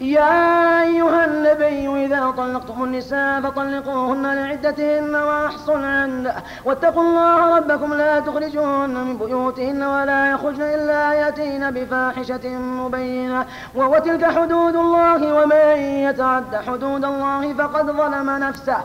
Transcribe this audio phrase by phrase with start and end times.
[0.00, 6.34] يا أيها النبي إذا طلقتم النساء فطلقوهن لعدتهن وأحصوا العدة
[6.64, 13.46] واتقوا الله ربكم لا تخرجوهن من بيوتهن ولا يخرجن إلا يأتين بفاحشة مبينة.
[13.74, 15.76] وتلك حدود الله ومن
[16.08, 18.78] يتعد حدود الله فقد ظلم نفسه.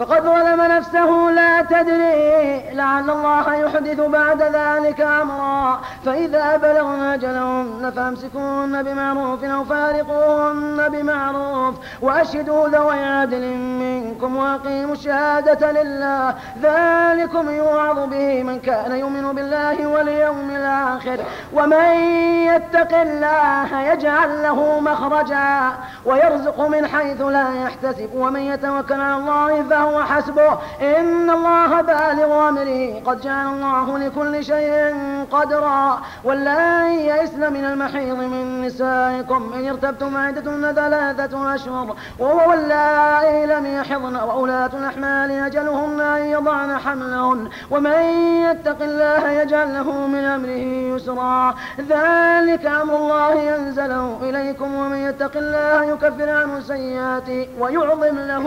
[0.00, 5.80] فقد ظلم نفسه لا تدري لعل الله يحدث بعد ذلك أمرا.
[6.04, 16.34] فإذا بلغن أجلهن فأمسكوهن بمعروف أو فارقوهن بمعروف وأشهدوا ذوي عدل منكم وأقيموا الشهادة لله.
[16.62, 21.18] ذلكم يوعظ به من كان يؤمن بالله واليوم الآخر.
[21.52, 21.94] ومن
[22.50, 25.72] يتق الله يجعل له مخرجا
[26.04, 28.10] ويرزق من حيث لا يحتسب.
[28.14, 33.02] ومن يتوكل على الله فهو هو حسبه إن الله بالغ أمره.
[33.06, 34.94] قد جعل الله لكل شيء
[35.30, 36.00] قدرا.
[36.24, 39.52] واللائي يئسن من المحيض من نسائكم.
[39.54, 41.96] إن ارتبتم عدتهن ثلاثة أشهر.
[42.18, 44.16] وهو اللائي لم يحضن.
[44.16, 45.79] وأولاة الأحمال أجلهن أن
[46.40, 48.00] يضعن حملهن ومن
[48.46, 51.54] يتق الله يجعل له من أمره يسرا.
[51.78, 58.44] ذلك أمر الله ينزله إليكم ومن يتق الله يكفر عنه سيئاته ويعظم له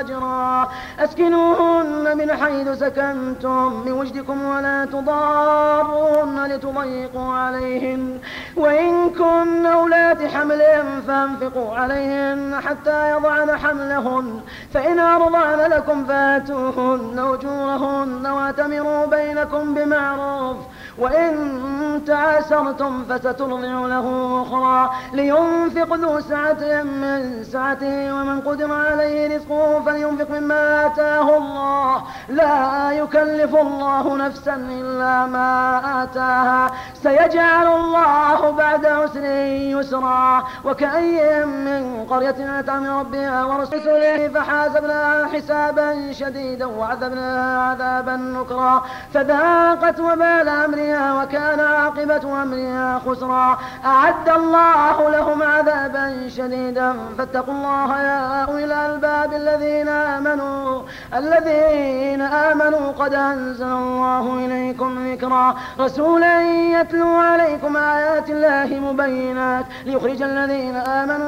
[0.00, 0.70] أجرا.
[0.98, 8.18] أسكنوهن من حيث سكنتم من وجدكم ولا تضاروهن لتضيقوا عليهن.
[8.56, 10.62] وإن كن أولاة حمل
[11.08, 14.40] فأنفقوا عليهن حتى يضعن حملهن
[14.74, 17.18] فإن أرضعن لكم فاتوهن.
[17.36, 20.56] أجورهن وأتمروا بينكم بمعروف
[20.98, 30.30] وإن تعاسرتم فسترضع له أخرى لينفق ذو سعة من سعته ومن قدر عليه رزقه فلينفق
[30.30, 32.02] مما آتاه الله.
[32.28, 36.70] لا يكلف الله نفسا إلا ما آتاها.
[36.94, 40.44] سيجعل الله بعد عسر يسرا.
[40.64, 48.82] وكأي من قرية أتى من ربها ورسله فحاسبناها حسابا شديدا وعذبناها عذابا نكرا.
[49.14, 53.58] فذاقت وبال أمرها أمرها وكان عاقبة أمرها خسرا.
[53.84, 56.96] أعد الله لهم عذابا شديدا.
[57.18, 60.82] فاتقوا الله يا أولي الألباب الذين آمنوا.
[61.14, 65.56] الذين آمنوا قد أنزل الله إليكم ذكرا.
[65.80, 66.34] رسولا
[66.80, 69.64] يتلو عليكم آيات الله مبينات.
[69.86, 71.25] ليخرج الذين آمنوا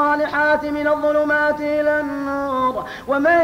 [0.00, 2.84] الصالحات من الظلمات إلى النور.
[3.08, 3.40] ومن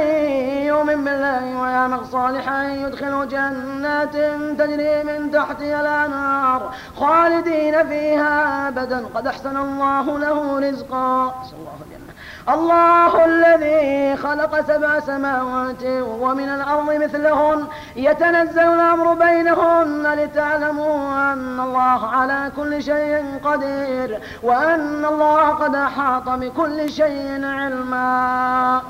[0.67, 4.17] يؤمن بالله ويعمل صالحا يدخل جنات
[4.59, 9.07] تجري من تحتها الأنهار خالدين فيها أبدا.
[9.15, 11.23] قد أحسن الله له رزقا.
[11.53, 12.13] الله الجنة
[12.49, 15.83] الله الذي خلق سبع سماوات
[16.21, 25.51] ومن الأرض مثلهن يتنزل الأمر بينهن لتعلموا أن الله على كل شيء قدير وأن الله
[25.51, 28.83] قد أحاط بكل شيء علما.